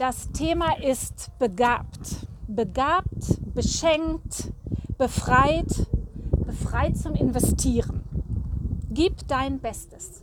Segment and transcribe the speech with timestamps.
[0.00, 2.26] Das Thema ist begabt.
[2.48, 4.50] Begabt, beschenkt,
[4.96, 5.86] befreit,
[6.46, 8.00] befreit zum Investieren.
[8.88, 10.22] Gib dein Bestes.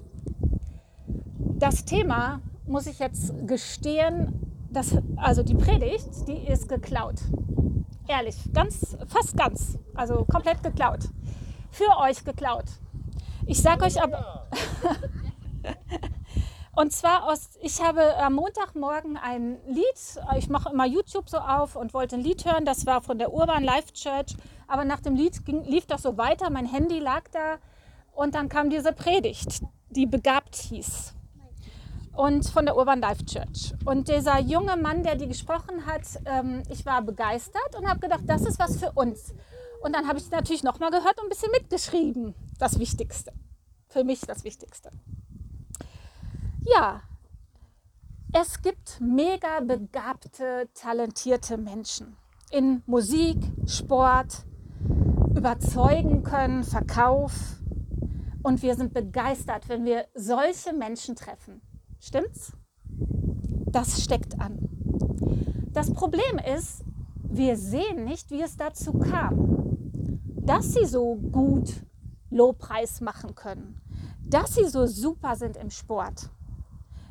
[1.38, 7.22] Das Thema, muss ich jetzt gestehen, das, also die Predigt, die ist geklaut.
[8.08, 11.08] Ehrlich, ganz, fast ganz, also komplett geklaut.
[11.70, 12.66] Für euch geklaut.
[13.46, 14.48] Ich sage euch aber,
[16.78, 21.76] Und zwar aus, ich habe am Montagmorgen ein Lied, ich mache immer YouTube so auf
[21.76, 24.38] und wollte ein Lied hören, das war von der Urban Life Church,
[24.68, 27.58] aber nach dem Lied ging, lief das so weiter, mein Handy lag da
[28.14, 31.16] und dann kam diese Predigt, die begabt hieß
[32.16, 33.74] und von der Urban Life Church.
[33.86, 38.22] Und dieser junge Mann, der die gesprochen hat, ähm, ich war begeistert und habe gedacht,
[38.28, 39.34] das ist was für uns.
[39.82, 42.36] Und dann habe ich natürlich nochmal gehört und ein bisschen mitgeschrieben.
[42.60, 43.34] Das Wichtigste.
[43.88, 44.92] Für mich das Wichtigste.
[46.76, 47.02] Ja,
[48.34, 52.18] es gibt mega begabte, talentierte Menschen
[52.52, 54.46] in Musik, Sport,
[55.36, 57.34] überzeugen können, Verkauf.
[58.44, 61.62] Und wir sind begeistert, wenn wir solche Menschen treffen.
[62.00, 62.54] Stimmt's?
[63.72, 64.60] Das steckt an.
[65.74, 66.84] Das Problem ist,
[67.24, 69.78] wir sehen nicht, wie es dazu kam,
[70.42, 71.74] dass sie so gut
[72.30, 73.82] Lobpreis machen können,
[74.26, 76.30] dass sie so super sind im Sport.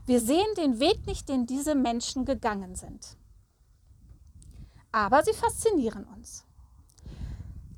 [0.07, 3.17] Wir sehen den Weg nicht, den diese Menschen gegangen sind.
[4.93, 6.47] Aber sie faszinieren uns.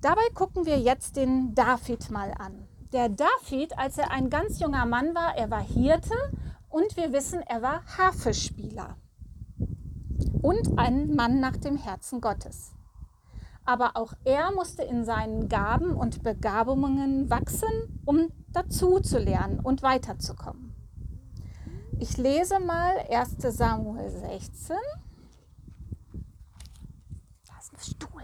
[0.03, 2.69] Dabei gucken wir jetzt den David mal an.
[2.93, 6.15] Der David, als er ein ganz junger Mann war, er war Hirte
[6.69, 8.97] und wir wissen, er war Harfespieler
[10.43, 12.73] und ein Mann nach dem Herzen Gottes.
[13.65, 19.83] Aber auch er musste in seinen Gaben und Begabungen wachsen, um dazu zu lernen und
[19.83, 20.68] weiterzukommen.
[22.01, 24.77] Ich lese mal 1 Samuel 16.
[27.45, 28.23] Da ist ein Stuhl.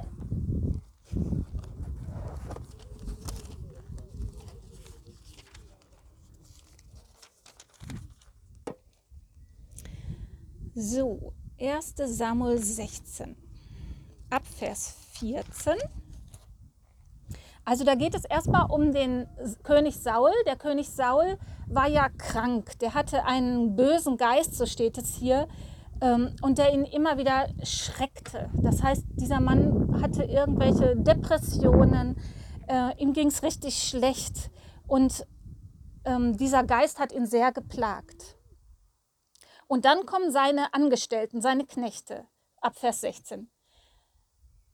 [10.76, 13.36] So, 1 Samuel 16,
[14.30, 15.74] ab Vers 14.
[17.64, 19.26] Also da geht es erstmal um den
[19.62, 20.30] König Saul.
[20.46, 22.78] Der König Saul war ja krank.
[22.80, 25.48] Der hatte einen bösen Geist, so steht es hier,
[26.02, 28.50] ähm, und der ihn immer wieder schreckte.
[28.54, 32.16] Das heißt, dieser Mann hatte irgendwelche Depressionen,
[32.68, 34.50] äh, ihm ging es richtig schlecht
[34.86, 35.26] und
[36.04, 38.36] ähm, dieser Geist hat ihn sehr geplagt.
[39.66, 42.26] Und dann kommen seine Angestellten, seine Knechte,
[42.60, 43.48] ab Vers 16.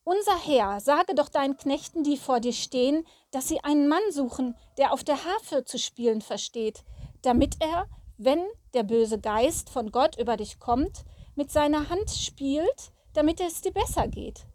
[0.04, 4.56] Unser Herr, sage doch deinen Knechten, die vor dir stehen, dass sie einen Mann suchen,
[4.78, 6.84] der auf der Harfe zu spielen versteht,
[7.22, 12.92] damit er, wenn der böse Geist von Gott über dich kommt, mit seiner Hand spielt,
[13.12, 14.46] damit es dir besser geht.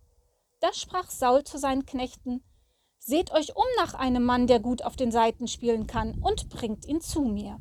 [0.60, 2.44] Da sprach Saul zu seinen Knechten,
[2.98, 6.88] Seht euch um nach einem Mann, der gut auf den Saiten spielen kann, und bringt
[6.88, 7.60] ihn zu mir.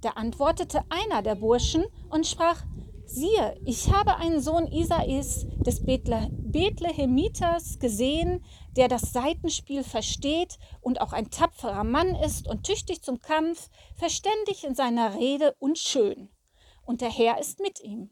[0.00, 2.64] Da antwortete einer der Burschen und sprach,
[3.10, 8.44] Siehe, ich habe einen Sohn Isais des Bethle Bethlehemiters gesehen,
[8.76, 14.62] der das Seitenspiel versteht und auch ein tapferer Mann ist und tüchtig zum Kampf, verständig
[14.64, 16.28] in seiner Rede und schön.
[16.84, 18.10] Und der Herr ist mit ihm.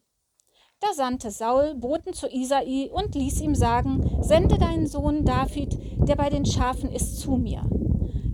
[0.81, 5.77] Da sandte Saul Boten zu Isai und ließ ihm sagen, sende deinen Sohn David,
[6.09, 7.69] der bei den Schafen ist, zu mir.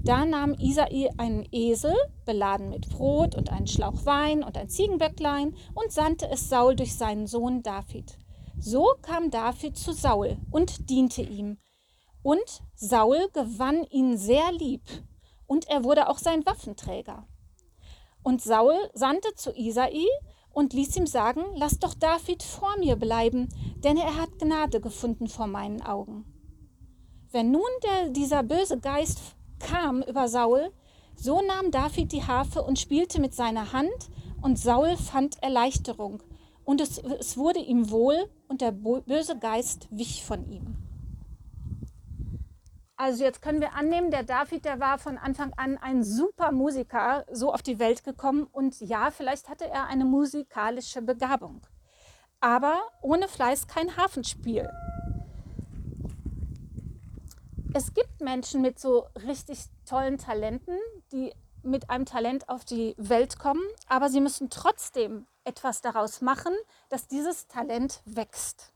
[0.04, 5.54] Da nahm Isai einen Esel, beladen mit Brot und einen Schlauch Wein und ein Ziegenböcklein
[5.74, 8.18] und sandte es Saul durch seinen Sohn David.
[8.58, 11.58] So kam David zu Saul und diente ihm.
[12.24, 14.82] Und Saul gewann ihn sehr lieb,
[15.46, 17.28] und er wurde auch sein Waffenträger.
[18.24, 20.06] Und Saul sandte zu Isai
[20.50, 23.48] und ließ ihm sagen, lass doch David vor mir bleiben,
[23.84, 26.24] denn er hat Gnade gefunden vor meinen Augen.
[27.30, 29.20] Wenn nun der, dieser böse Geist
[29.62, 30.70] kam über Saul,
[31.16, 34.10] so nahm David die Harfe und spielte mit seiner Hand,
[34.42, 36.22] und Saul fand Erleichterung,
[36.64, 40.76] und es, es wurde ihm wohl, und der böse Geist wich von ihm.
[42.96, 47.24] Also jetzt können wir annehmen, der David, der war von Anfang an ein super Musiker,
[47.32, 48.44] so auf die Welt gekommen.
[48.44, 51.62] Und ja, vielleicht hatte er eine musikalische Begabung.
[52.38, 54.70] Aber ohne Fleiß kein Hafenspiel
[57.74, 60.78] es gibt Menschen mit so richtig tollen Talenten,
[61.12, 61.32] die
[61.62, 66.54] mit einem Talent auf die Welt kommen, aber sie müssen trotzdem etwas daraus machen,
[66.88, 68.72] dass dieses Talent wächst.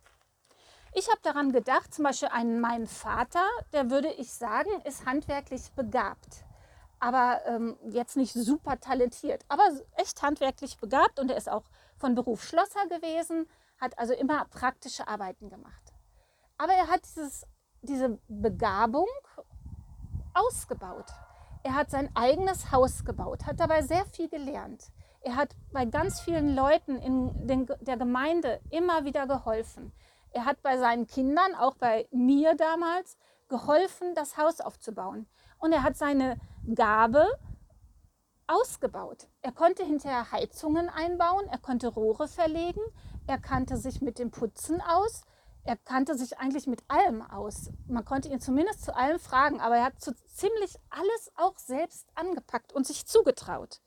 [0.95, 5.73] Ich habe daran gedacht, zum Beispiel einen, mein Vater, der würde ich sagen, ist handwerklich
[5.73, 6.45] begabt.
[6.99, 9.65] aber ähm, jetzt nicht super talentiert, aber
[9.97, 11.65] echt handwerklich begabt und er ist auch
[11.99, 13.47] von Beruf Schlosser gewesen,
[13.79, 15.93] hat also immer praktische Arbeiten gemacht.
[16.59, 17.45] Aber er hat dieses,
[17.83, 19.07] diese Begabung
[20.35, 21.07] ausgebaut.
[21.63, 24.91] Er hat sein eigenes Haus gebaut, hat dabei sehr viel gelernt.
[25.21, 29.93] Er hat bei ganz vielen Leuten in den, der Gemeinde immer wieder geholfen.
[30.31, 33.17] Er hat bei seinen Kindern, auch bei mir damals,
[33.49, 35.27] geholfen, das Haus aufzubauen.
[35.59, 36.39] Und er hat seine
[36.75, 37.27] Gabe
[38.47, 39.27] ausgebaut.
[39.43, 42.83] Er konnte hinterher Heizungen einbauen, er konnte Rohre verlegen,
[43.27, 45.25] er kannte sich mit dem Putzen aus,
[45.67, 47.71] er kannte sich eigentlich mit allem aus.
[47.89, 52.09] Man konnte ihn zumindest zu allem fragen, aber er hat so ziemlich alles auch selbst
[52.15, 53.81] angepackt und sich zugetraut.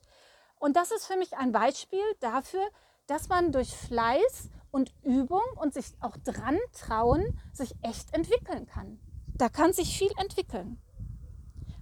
[0.58, 2.66] Und das ist für mich ein Beispiel dafür,
[3.06, 9.00] dass man durch Fleiß und Übung und sich auch dran trauen, sich echt entwickeln kann.
[9.34, 10.80] Da kann sich viel entwickeln.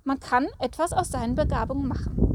[0.04, 2.27] Man kann etwas aus seinen Begabungen machen.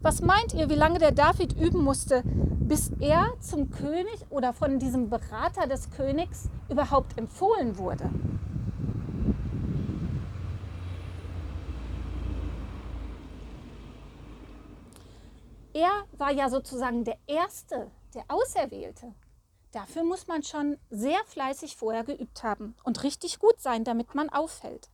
[0.00, 4.78] Was meint ihr, wie lange der David üben musste, bis er zum König oder von
[4.78, 8.08] diesem Berater des Königs überhaupt empfohlen wurde?
[15.72, 19.14] Er war ja sozusagen der Erste, der Auserwählte.
[19.72, 24.28] Dafür muss man schon sehr fleißig vorher geübt haben und richtig gut sein, damit man
[24.28, 24.88] auffällt.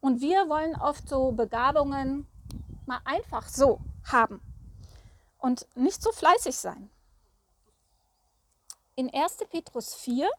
[0.00, 2.26] Und wir wollen oft so Begabungen
[2.86, 4.40] mal einfach so haben
[5.38, 6.90] und nicht so fleißig sein.
[8.96, 9.38] In 1.
[9.50, 10.30] Petrus 4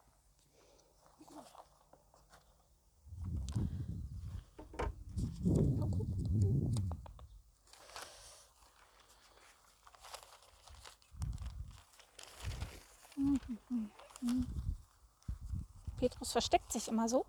[15.98, 17.26] Petrus versteckt sich immer so.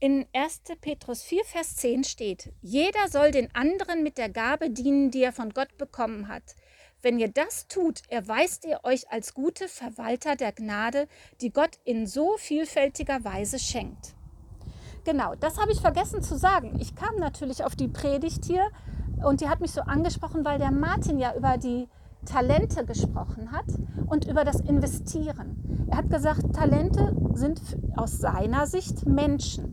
[0.00, 0.60] In 1.
[0.80, 5.32] Petrus 4, Vers 10 steht, jeder soll den anderen mit der Gabe dienen, die er
[5.32, 6.54] von Gott bekommen hat.
[7.02, 11.08] Wenn ihr das tut, erweist ihr euch als gute Verwalter der Gnade,
[11.40, 14.14] die Gott in so vielfältiger Weise schenkt.
[15.02, 16.78] Genau, das habe ich vergessen zu sagen.
[16.80, 18.68] Ich kam natürlich auf die Predigt hier
[19.24, 21.88] und die hat mich so angesprochen, weil der Martin ja über die
[22.24, 23.66] Talente gesprochen hat
[24.06, 25.86] und über das Investieren.
[25.90, 27.60] Er hat gesagt, Talente sind
[27.96, 29.72] aus seiner Sicht Menschen,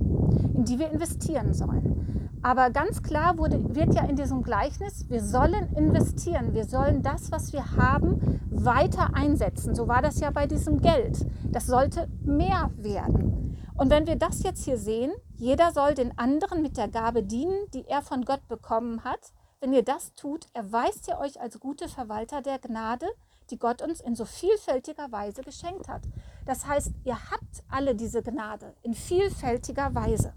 [0.54, 1.96] in die wir investieren sollen.
[2.42, 7.32] Aber ganz klar wurde, wird ja in diesem Gleichnis, wir sollen investieren, wir sollen das,
[7.32, 9.74] was wir haben, weiter einsetzen.
[9.74, 11.26] So war das ja bei diesem Geld.
[11.52, 13.58] Das sollte mehr werden.
[13.74, 17.58] Und wenn wir das jetzt hier sehen, jeder soll den anderen mit der Gabe dienen,
[17.74, 19.34] die er von Gott bekommen hat,
[19.66, 23.08] wenn ihr das tut, erweist ihr euch als gute Verwalter der Gnade,
[23.50, 26.04] die Gott uns in so vielfältiger Weise geschenkt hat.
[26.46, 30.36] Das heißt, ihr habt alle diese Gnade in vielfältiger Weise.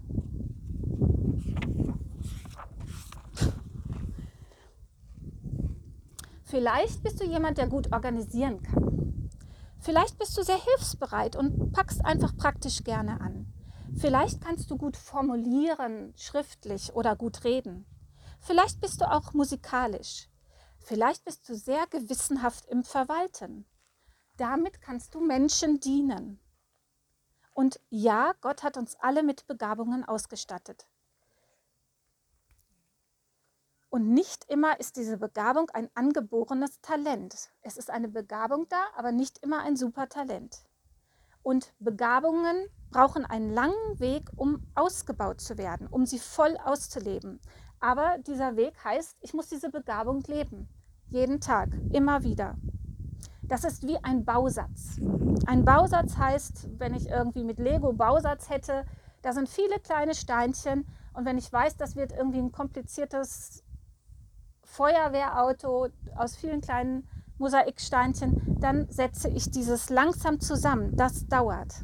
[6.45, 9.29] Vielleicht bist du jemand, der gut organisieren kann.
[9.77, 13.45] Vielleicht bist du sehr hilfsbereit und packst einfach praktisch gerne an.
[13.95, 17.85] Vielleicht kannst du gut formulieren, schriftlich oder gut reden.
[18.39, 20.29] Vielleicht bist du auch musikalisch.
[20.79, 23.65] Vielleicht bist du sehr gewissenhaft im Verwalten.
[24.37, 26.39] Damit kannst du Menschen dienen.
[27.53, 30.87] Und ja, Gott hat uns alle mit Begabungen ausgestattet.
[33.89, 37.49] Und nicht immer ist diese Begabung ein angeborenes Talent.
[37.61, 40.63] Es ist eine Begabung da, aber nicht immer ein super Talent.
[41.41, 47.41] Und Begabungen brauchen einen langen Weg, um ausgebaut zu werden, um sie voll auszuleben.
[47.79, 50.67] Aber dieser Weg heißt, ich muss diese Begabung leben.
[51.07, 52.55] Jeden Tag, immer wieder.
[53.43, 54.99] Das ist wie ein Bausatz.
[55.47, 58.85] Ein Bausatz heißt, wenn ich irgendwie mit Lego Bausatz hätte,
[59.21, 63.63] da sind viele kleine Steinchen und wenn ich weiß, das wird irgendwie ein kompliziertes
[64.63, 67.07] Feuerwehrauto aus vielen kleinen
[67.39, 70.95] Mosaiksteinchen, dann setze ich dieses langsam zusammen.
[70.95, 71.83] Das dauert.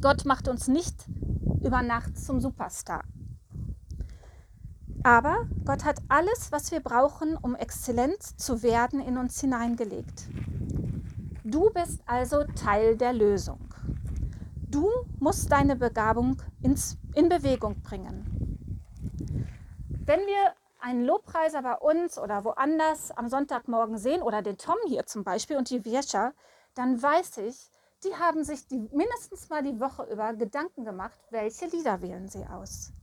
[0.00, 1.08] Gott macht uns nicht
[1.62, 3.04] über Nacht zum Superstar.
[5.04, 10.28] Aber Gott hat alles, was wir brauchen, um exzellent zu werden, in uns hineingelegt.
[11.44, 13.68] Du bist also Teil der Lösung.
[14.70, 14.88] Du
[15.20, 18.30] musst deine Begabung ins, in Bewegung bringen.
[20.06, 25.04] Wenn wir einen Lobpreiser bei uns oder woanders am Sonntagmorgen sehen oder den Tom hier
[25.04, 26.32] zum Beispiel und die Wirscher,
[26.74, 27.70] dann weiß ich,
[28.04, 32.46] die haben sich die, mindestens mal die Woche über Gedanken gemacht, welche Lieder wählen sie
[32.46, 32.93] aus.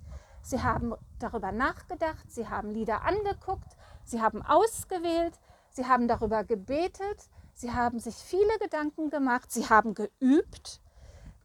[0.42, 7.30] Sie haben darüber nachgedacht, sie haben Lieder angeguckt, sie haben ausgewählt, sie haben darüber gebetet,
[7.62, 10.82] Sie haben sich viele Gedanken gemacht, sie haben geübt.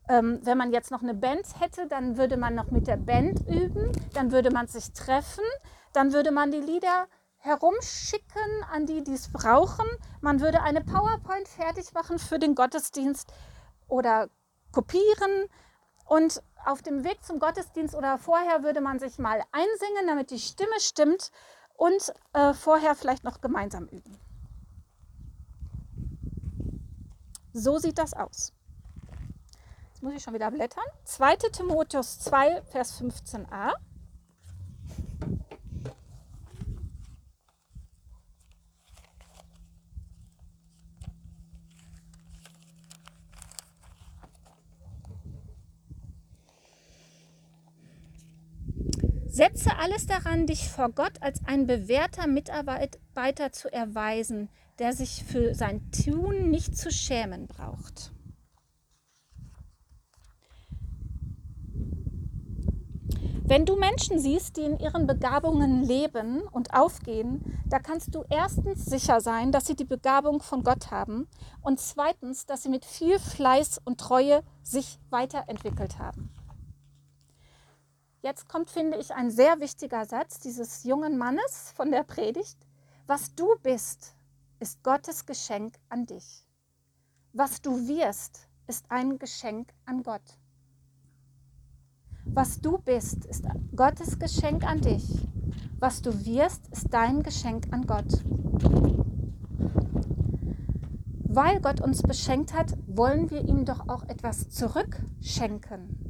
[0.09, 3.41] Ähm, wenn man jetzt noch eine Band hätte, dann würde man noch mit der Band
[3.47, 5.45] üben, dann würde man sich treffen,
[5.93, 9.87] dann würde man die Lieder herumschicken an die, die es brauchen.
[10.23, 13.31] Man würde eine PowerPoint fertig machen für den Gottesdienst
[13.87, 14.29] oder
[14.73, 15.49] kopieren.
[16.07, 20.39] Und auf dem Weg zum Gottesdienst oder vorher würde man sich mal einsingen, damit die
[20.39, 21.31] Stimme stimmt
[21.75, 24.19] und äh, vorher vielleicht noch gemeinsam üben.
[27.53, 28.53] So sieht das aus.
[29.89, 30.85] Jetzt muss ich schon wieder blättern.
[31.05, 31.37] 2.
[31.37, 33.73] Timotheus 2, Vers 15a.
[49.37, 55.55] Setze alles daran, dich vor Gott als ein bewährter Mitarbeiter zu erweisen, der sich für
[55.55, 58.13] sein Tun nicht zu schämen braucht.
[63.45, 68.87] Wenn du Menschen siehst, die in ihren Begabungen leben und aufgehen, da kannst du erstens
[68.87, 71.29] sicher sein, dass sie die Begabung von Gott haben
[71.61, 76.31] und zweitens, dass sie mit viel Fleiß und Treue sich weiterentwickelt haben.
[78.23, 82.59] Jetzt kommt, finde ich, ein sehr wichtiger Satz dieses jungen Mannes von der Predigt.
[83.07, 84.17] Was du bist,
[84.59, 86.47] ist Gottes Geschenk an dich.
[87.33, 90.39] Was du wirst, ist ein Geschenk an Gott.
[92.25, 93.45] Was du bist, ist
[93.77, 95.29] Gottes Geschenk an dich.
[95.79, 98.25] Was du wirst, ist dein Geschenk an Gott.
[101.29, 106.06] Weil Gott uns beschenkt hat, wollen wir ihm doch auch etwas zurückschenken.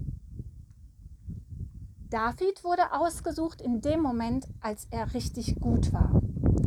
[2.10, 6.22] David wurde ausgesucht in dem Moment, als er richtig gut war.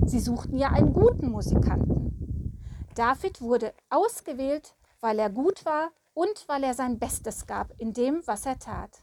[0.05, 2.57] Sie suchten ja einen guten Musikanten.
[2.95, 8.21] David wurde ausgewählt, weil er gut war und weil er sein Bestes gab in dem,
[8.25, 9.01] was er tat.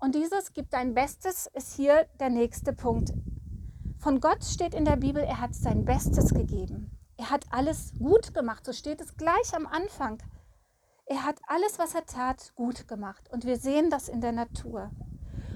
[0.00, 3.12] Und dieses gibt ein Bestes ist hier der nächste Punkt.
[4.00, 6.90] Von Gott steht in der Bibel, er hat sein Bestes gegeben.
[7.16, 10.20] Er hat alles gut gemacht, so steht es gleich am Anfang.
[11.06, 13.30] Er hat alles, was er tat, gut gemacht.
[13.30, 14.90] Und wir sehen das in der Natur.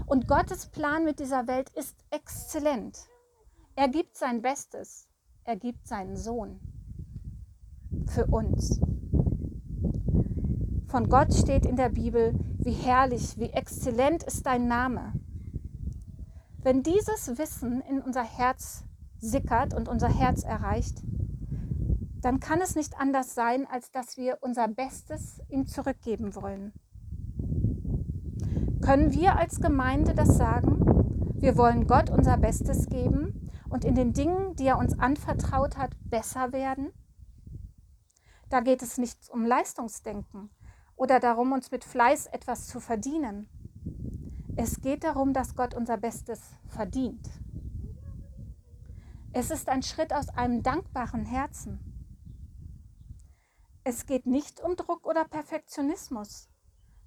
[0.06, 2.96] Und Gottes Plan mit dieser Welt ist exzellent.
[3.74, 5.08] Er gibt sein Bestes.
[5.44, 6.60] Er gibt seinen Sohn
[8.06, 8.80] für uns.
[10.86, 15.12] Von Gott steht in der Bibel, wie herrlich, wie exzellent ist dein Name.
[16.62, 18.84] Wenn dieses Wissen in unser Herz
[19.18, 21.02] sickert und unser Herz erreicht,
[22.20, 26.72] dann kann es nicht anders sein, als dass wir unser Bestes ihm zurückgeben wollen.
[28.86, 30.78] Können wir als Gemeinde das sagen?
[31.40, 35.90] Wir wollen Gott unser Bestes geben und in den Dingen, die er uns anvertraut hat,
[36.04, 36.92] besser werden?
[38.48, 40.50] Da geht es nicht um Leistungsdenken
[40.94, 43.48] oder darum, uns mit Fleiß etwas zu verdienen.
[44.54, 47.28] Es geht darum, dass Gott unser Bestes verdient.
[49.32, 51.80] Es ist ein Schritt aus einem dankbaren Herzen.
[53.82, 56.48] Es geht nicht um Druck oder Perfektionismus.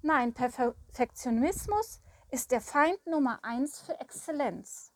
[0.02, 4.92] Nein, Perfektionismus ist der Feind Nummer eins für Exzellenz.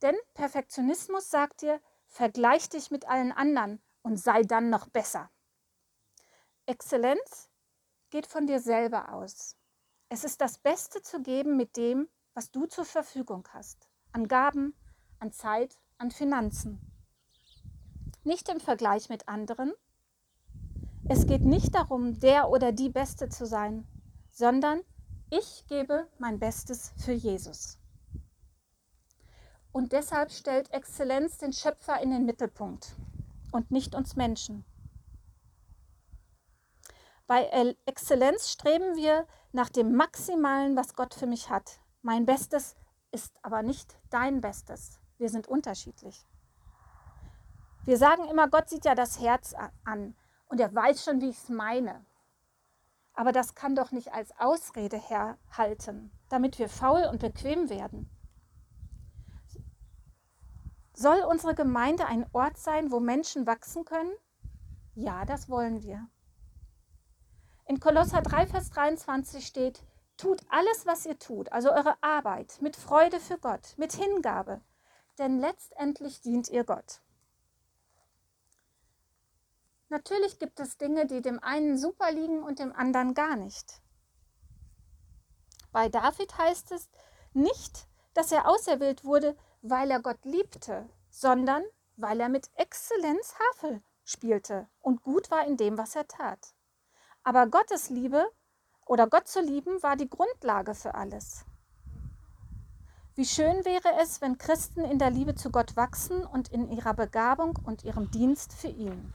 [0.00, 5.30] Denn Perfektionismus sagt dir, vergleich dich mit allen anderen und sei dann noch besser.
[6.66, 7.50] Exzellenz
[8.10, 9.56] geht von dir selber aus.
[10.08, 13.88] Es ist das Beste zu geben mit dem, was du zur Verfügung hast.
[14.12, 14.76] An Gaben,
[15.18, 16.80] an Zeit, an Finanzen.
[18.22, 19.72] Nicht im Vergleich mit anderen.
[21.08, 23.86] Es geht nicht darum, der oder die Beste zu sein,
[24.36, 24.82] sondern
[25.30, 27.78] ich gebe mein Bestes für Jesus.
[29.72, 32.96] Und deshalb stellt Exzellenz den Schöpfer in den Mittelpunkt
[33.50, 34.66] und nicht uns Menschen.
[37.26, 41.80] Bei Exzellenz streben wir nach dem Maximalen, was Gott für mich hat.
[42.02, 42.76] Mein Bestes
[43.12, 45.00] ist aber nicht dein Bestes.
[45.16, 46.26] Wir sind unterschiedlich.
[47.86, 50.14] Wir sagen immer, Gott sieht ja das Herz an
[50.48, 52.04] und er weiß schon, wie ich es meine.
[53.16, 58.10] Aber das kann doch nicht als Ausrede herhalten, damit wir faul und bequem werden.
[60.92, 64.12] Soll unsere Gemeinde ein Ort sein, wo Menschen wachsen können?
[64.94, 66.08] Ja, das wollen wir.
[67.64, 69.82] In Kolosser 3, Vers 23 steht,
[70.16, 74.60] tut alles, was ihr tut, also eure Arbeit, mit Freude für Gott, mit Hingabe,
[75.18, 77.00] denn letztendlich dient ihr Gott.
[79.88, 83.80] Natürlich gibt es Dinge, die dem einen super liegen und dem anderen gar nicht.
[85.70, 86.88] Bei David heißt es
[87.32, 91.62] nicht, dass er auserwählt wurde, weil er Gott liebte, sondern
[91.96, 96.54] weil er mit Exzellenz Havel spielte und gut war in dem, was er tat.
[97.22, 98.26] Aber Gottes Liebe
[98.86, 101.44] oder Gott zu lieben war die Grundlage für alles.
[103.14, 106.94] Wie schön wäre es, wenn Christen in der Liebe zu Gott wachsen und in ihrer
[106.94, 109.14] Begabung und ihrem Dienst für ihn.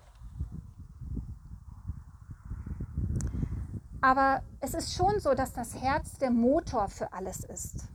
[4.02, 7.88] Aber es ist schon so, dass das Herz der Motor für alles ist,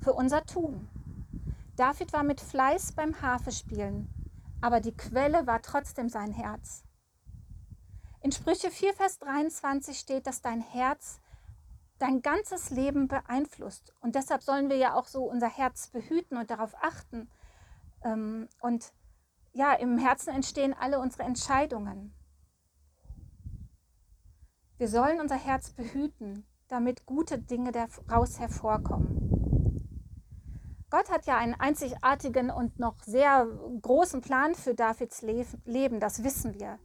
[0.00, 0.88] für unser Tun.
[1.76, 4.08] David war mit Fleiß beim Harfespielen,
[4.60, 6.84] aber die Quelle war trotzdem sein Herz.
[8.20, 11.20] In Sprüche 4, Vers 23 steht, dass dein Herz
[11.98, 13.94] dein ganzes Leben beeinflusst.
[14.00, 17.28] Und deshalb sollen wir ja auch so unser Herz behüten und darauf achten.
[18.04, 18.92] Ähm, und
[19.52, 22.14] ja, im Herzen entstehen alle unsere Entscheidungen.
[24.78, 29.28] Wir sollen unser Herz behüten, damit gute Dinge daraus hervorkommen.
[30.88, 33.46] Gott hat ja einen einzigartigen und noch sehr
[33.82, 36.78] großen Plan für Davids Leben, das wissen wir.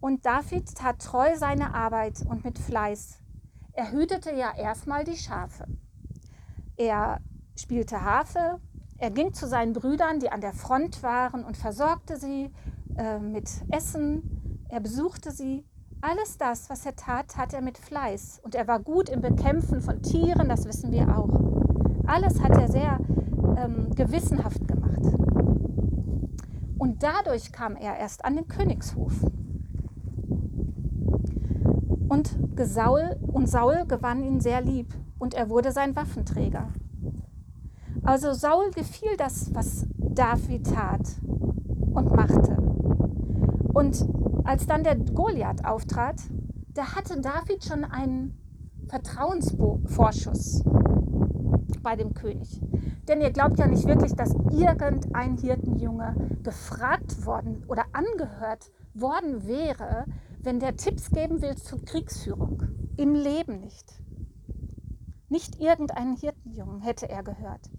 [0.00, 3.18] Und David tat treu seine Arbeit und mit Fleiß.
[3.72, 5.66] Er hütete ja erstmal die Schafe.
[6.76, 7.20] Er
[7.56, 8.60] spielte Harfe,
[8.96, 12.50] er ging zu seinen Brüdern, die an der Front waren, und versorgte sie
[12.96, 14.62] äh, mit Essen.
[14.68, 15.66] Er besuchte sie.
[16.02, 18.40] Alles das, was er tat, tat er mit Fleiß.
[18.42, 21.28] Und er war gut im Bekämpfen von Tieren, das wissen wir auch.
[22.06, 22.98] Alles hat er sehr
[23.56, 25.02] ähm, gewissenhaft gemacht.
[26.78, 29.12] Und dadurch kam er erst an den Königshof.
[32.08, 36.68] Und Saul, und Saul gewann ihn sehr lieb und er wurde sein Waffenträger.
[38.02, 41.20] Also Saul gefiel das, was David tat
[41.92, 42.56] und machte.
[43.74, 44.04] Und
[44.50, 46.16] als dann der Goliath auftrat,
[46.74, 48.36] da hatte David schon einen
[48.88, 50.64] Vertrauensvorschuss
[51.84, 52.60] bei dem König.
[53.06, 60.06] Denn ihr glaubt ja nicht wirklich, dass irgendein Hirtenjunge gefragt worden oder angehört worden wäre,
[60.40, 62.60] wenn der Tipps geben will zur Kriegsführung.
[62.96, 64.02] Im Leben nicht.
[65.28, 67.70] Nicht irgendeinen Hirtenjungen hätte er gehört.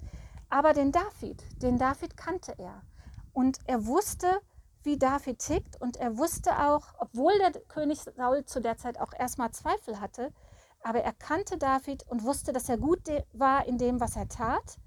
[0.50, 2.82] Aber den David, den David kannte er.
[3.34, 4.28] Und er wusste,
[4.84, 9.14] wie David tickt und er wusste auch, obwohl der König Saul zu der Zeit auch
[9.14, 10.34] erstmal Zweifel hatte,
[10.84, 13.02] aber er kannte David und wusste, dass er gut
[13.34, 14.78] war in dem, was er tat.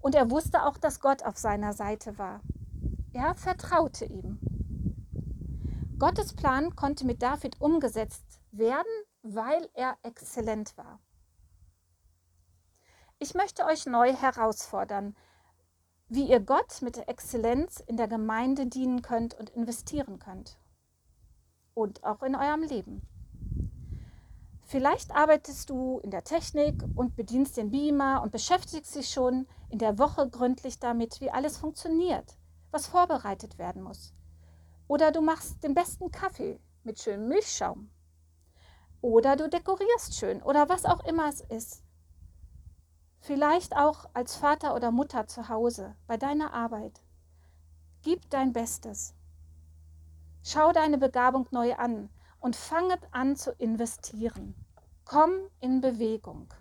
[0.00, 2.40] Und er wusste auch, dass Gott auf seiner Seite war.
[3.12, 4.38] Er vertraute ihm.
[5.98, 8.90] Gottes Plan konnte mit David umgesetzt werden,
[9.22, 10.98] weil er exzellent war.
[13.20, 15.14] Ich möchte euch neu herausfordern,
[16.14, 20.58] wie ihr Gott mit der Exzellenz in der Gemeinde dienen könnt und investieren könnt.
[21.72, 23.00] Und auch in eurem Leben.
[24.60, 29.78] Vielleicht arbeitest du in der Technik und bedienst den Beamer und beschäftigst dich schon in
[29.78, 32.36] der Woche gründlich damit, wie alles funktioniert,
[32.70, 34.12] was vorbereitet werden muss.
[34.88, 37.90] Oder du machst den besten Kaffee mit schönem Milchschaum.
[39.00, 41.82] Oder du dekorierst schön oder was auch immer es ist.
[43.24, 47.00] Vielleicht auch als Vater oder Mutter zu Hause, bei deiner Arbeit.
[48.02, 49.14] Gib dein Bestes.
[50.42, 54.56] Schau deine Begabung neu an und fange an zu investieren.
[55.04, 56.52] Komm in Bewegung.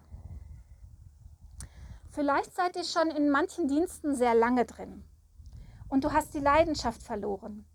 [2.11, 5.03] Vielleicht seid ihr schon in manchen Diensten sehr lange drin
[5.89, 7.65] und du hast die Leidenschaft verloren.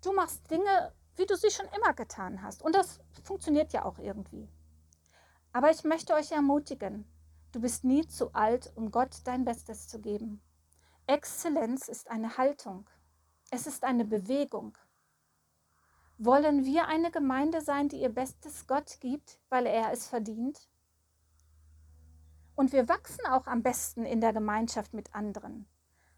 [0.00, 3.98] Du machst Dinge, wie du sie schon immer getan hast und das funktioniert ja auch
[3.98, 4.48] irgendwie.
[5.52, 7.04] Aber ich möchte euch ermutigen,
[7.52, 10.40] du bist nie zu alt, um Gott dein Bestes zu geben.
[11.06, 12.88] Exzellenz ist eine Haltung.
[13.50, 14.76] Es ist eine Bewegung.
[16.18, 20.68] Wollen wir eine Gemeinde sein, die ihr Bestes Gott gibt, weil er es verdient?
[22.56, 25.68] Und wir wachsen auch am besten in der Gemeinschaft mit anderen.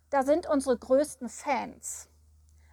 [0.09, 2.09] Da sind unsere größten Fans,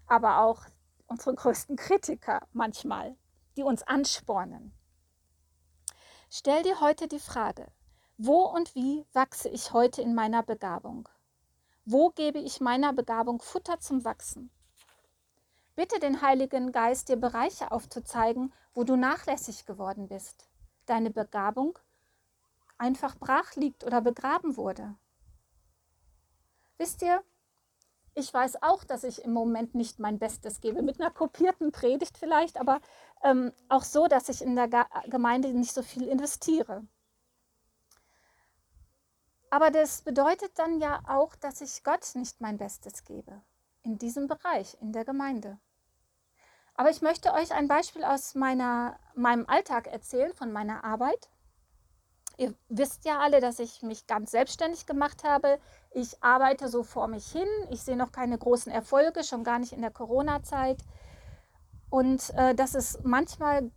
[0.08, 0.66] aber auch
[1.06, 3.16] unsere größten Kritiker manchmal,
[3.58, 4.74] die uns anspornen.
[6.30, 7.68] Stell dir heute die Frage,
[8.18, 11.08] wo und wie wachse ich heute in meiner Begabung?
[11.86, 14.50] Wo gebe ich meiner Begabung Futter zum Wachsen?
[15.76, 20.50] Bitte den Heiligen Geist, dir Bereiche aufzuzeigen, wo du nachlässig geworden bist,
[20.88, 21.78] deine Begabung
[22.80, 24.96] einfach brach liegt oder begraben wurde.
[26.78, 27.24] Wisst ihr,
[28.16, 32.18] ich weiß auch, dass ich im Moment nicht mein Bestes gebe, mit einer kopierten Predigt
[32.18, 32.82] vielleicht, aber
[33.24, 36.84] ähm, auch so, dass ich in der Gemeinde nicht so viel investiere.
[39.58, 43.42] Aber das bedeutet dann ja auch, dass ich Gott nicht mein Bestes gebe
[43.82, 45.58] in diesem Bereich, in der Gemeinde.
[46.76, 51.32] Aber ich möchte euch ein Beispiel aus meiner, meinem Alltag erzählen, von meiner Arbeit.
[52.38, 55.60] Ihr wisst ja alle, dass ich mich ganz selbstständig gemacht habe.
[55.90, 57.48] Ich arbeite so vor mich hin.
[57.72, 60.84] Ich sehe noch keine großen Erfolge, schon gar nicht in der Corona-Zeit.
[61.90, 63.72] Und äh, das ist manchmal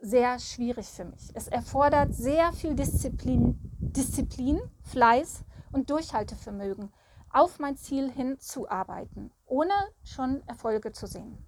[0.00, 1.30] sehr schwierig für mich.
[1.34, 6.92] Es erfordert sehr viel Disziplin, Disziplin, Fleiß und Durchhaltevermögen,
[7.32, 11.44] auf mein Ziel hinzuarbeiten, ohne schon Erfolge zu sehen.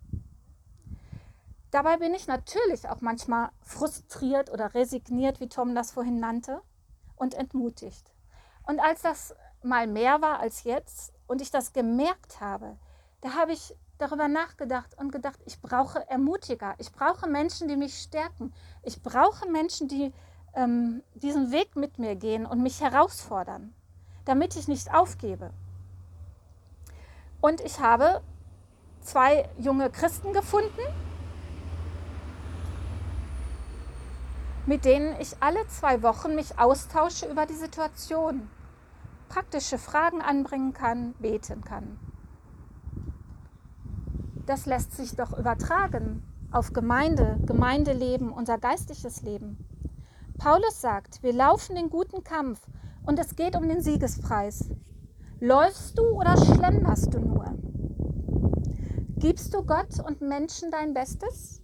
[1.70, 6.60] Dabei bin ich natürlich auch manchmal frustriert oder resigniert, wie Tom das vorhin nannte,
[7.16, 8.12] und entmutigt.
[8.66, 12.76] Und als das mal mehr war als jetzt und ich das gemerkt habe,
[13.20, 17.96] da habe ich darüber nachgedacht und gedacht, ich brauche Ermutiger, ich brauche Menschen, die mich
[18.02, 18.52] stärken,
[18.82, 20.12] ich brauche Menschen, die
[20.54, 23.74] ähm, diesen Weg mit mir gehen und mich herausfordern,
[24.24, 25.50] damit ich nicht aufgebe.
[27.40, 28.20] Und ich habe
[29.00, 30.80] zwei junge Christen gefunden,
[34.66, 38.48] mit denen ich alle zwei Wochen mich austausche über die Situation,
[39.28, 41.98] praktische Fragen anbringen kann, beten kann
[44.46, 49.56] das lässt sich doch übertragen auf Gemeinde, Gemeindeleben, unser geistliches Leben.
[50.38, 52.66] Paulus sagt, wir laufen den guten Kampf
[53.04, 54.70] und es geht um den Siegespreis.
[55.40, 57.44] Läufst du oder schlenderst du nur?
[59.16, 61.62] Gibst du Gott und Menschen dein Bestes?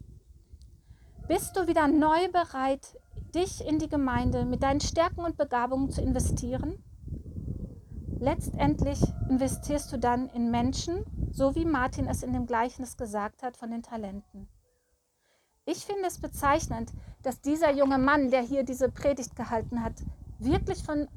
[1.27, 2.97] Bist du wieder neu bereit,
[3.35, 6.83] dich in die Gemeinde mit deinen Stärken und Begabungen zu investieren?
[8.21, 13.57] Letztendlich investierst du dann in Menschen, so wie Martin es in dem Gleichnis gesagt hat
[13.57, 14.49] von den Talenten.
[15.71, 19.93] Ich finde es bezeichnend, dass dieser junge Mann, der hier diese Predigt gehalten hat,
[20.39, 21.09] wirklich von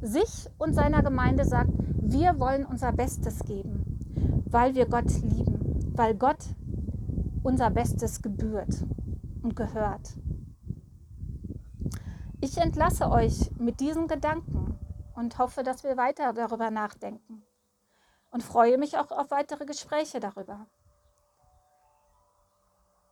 [0.00, 1.70] sich und seiner Gemeinde sagt,
[2.02, 6.44] wir wollen unser Bestes geben, weil wir Gott lieben, weil Gott
[7.44, 8.84] unser Bestes gebührt
[9.42, 10.18] und gehört.
[12.40, 14.76] Ich entlasse euch mit diesen Gedanken
[15.14, 17.44] und hoffe, dass wir weiter darüber nachdenken
[18.32, 20.66] und freue mich auch auf weitere Gespräche darüber.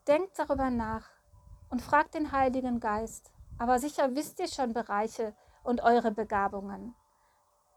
[0.06, 1.08] Denkt darüber nach
[1.68, 6.94] und fragt den Heiligen Geist, aber sicher wisst ihr schon Bereiche und eure Begabungen.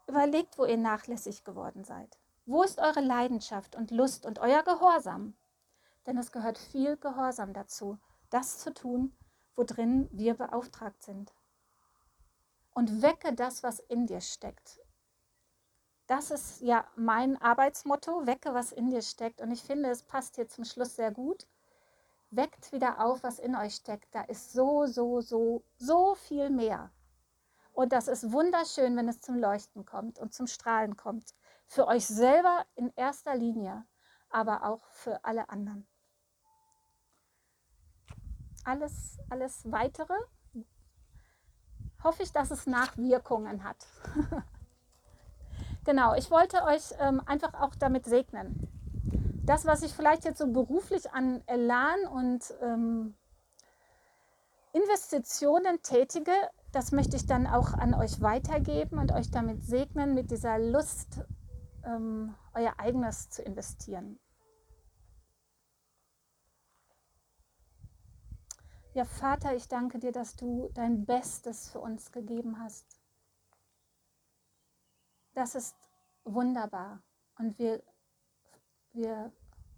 [0.06, 2.18] Überlegt, wo ihr nachlässig geworden seid.
[2.46, 5.34] Wo ist eure Leidenschaft und Lust und euer Gehorsam?
[6.06, 7.98] Denn es gehört viel Gehorsam dazu,
[8.30, 9.16] das zu tun,
[9.56, 11.32] worin wir beauftragt sind
[12.74, 14.80] und wecke das, was in dir steckt.
[16.06, 19.40] Das ist ja mein Arbeitsmotto, wecke, was in dir steckt.
[19.40, 21.46] Und ich finde, es passt hier zum Schluss sehr gut.
[22.30, 24.14] Weckt wieder auf, was in euch steckt.
[24.14, 26.90] Da ist so, so, so, so viel mehr.
[27.72, 31.34] Und das ist wunderschön, wenn es zum Leuchten kommt und zum Strahlen kommt.
[31.66, 33.84] Für euch selber in erster Linie,
[34.28, 35.86] aber auch für alle anderen.
[38.64, 40.14] Alles, alles weitere
[42.02, 43.86] hoffe ich, dass es Nachwirkungen hat.
[45.84, 48.69] genau, ich wollte euch ähm, einfach auch damit segnen.
[49.50, 53.16] Das, was ich vielleicht jetzt so beruflich an Elan und ähm,
[54.72, 56.30] Investitionen tätige,
[56.70, 61.22] das möchte ich dann auch an euch weitergeben und euch damit segnen, mit dieser Lust,
[61.84, 64.20] ähm, euer eigenes zu investieren.
[68.94, 72.86] Ja, Vater, ich danke dir, dass du dein Bestes für uns gegeben hast.
[75.34, 75.74] Das ist
[76.22, 77.02] wunderbar
[77.36, 77.82] und wir,
[78.92, 79.32] wir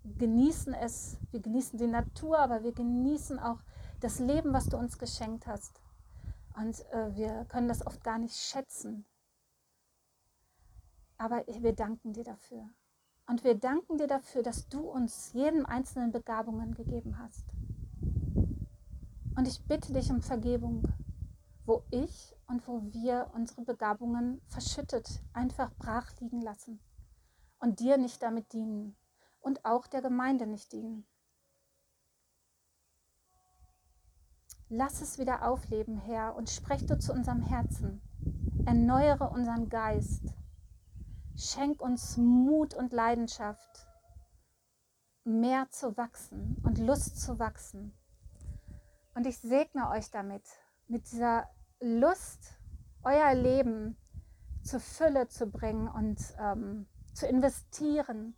[0.05, 3.61] genießen es, wir genießen die Natur, aber wir genießen auch
[4.01, 5.81] das Leben, was du uns geschenkt hast.
[6.57, 9.07] Und äh, wir können das oft gar nicht schätzen.
[11.17, 12.69] Aber wir danken dir dafür.
[13.29, 17.45] Und wir danken dir dafür, dass du uns jedem einzelnen Begabungen gegeben hast.
[19.37, 20.83] Und ich bitte dich um Vergebung,
[21.65, 26.81] wo ich und wo wir unsere Begabungen verschüttet, einfach brach liegen lassen
[27.61, 28.97] und dir nicht damit dienen
[29.43, 31.07] und auch der Gemeinde nicht dienen.
[34.69, 38.01] Lass es wieder aufleben, Herr, und sprech du zu unserem Herzen.
[38.65, 40.33] Erneuere unseren Geist.
[41.37, 43.87] Schenk uns Mut und Leidenschaft,
[45.25, 47.93] mehr zu wachsen und Lust zu wachsen
[49.15, 50.43] und ich segne euch damit,
[50.89, 51.49] mit dieser
[51.81, 52.59] Lust,
[53.03, 53.97] euer Leben
[54.63, 58.37] zur Fülle zu bringen und ähm, zu investieren.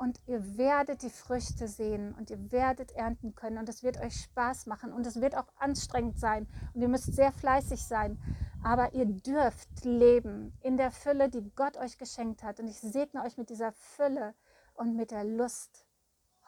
[0.00, 3.58] Und ihr werdet die Früchte sehen und ihr werdet ernten können.
[3.58, 6.48] Und es wird euch Spaß machen und es wird auch anstrengend sein.
[6.72, 8.18] Und ihr müsst sehr fleißig sein.
[8.64, 12.60] Aber ihr dürft leben in der Fülle, die Gott euch geschenkt hat.
[12.60, 14.34] Und ich segne euch mit dieser Fülle
[14.72, 15.86] und mit der Lust,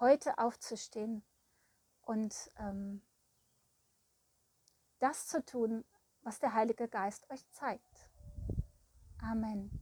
[0.01, 1.23] heute aufzustehen
[2.01, 3.03] und ähm,
[4.99, 5.85] das zu tun,
[6.23, 8.09] was der Heilige Geist euch zeigt.
[9.21, 9.82] Amen.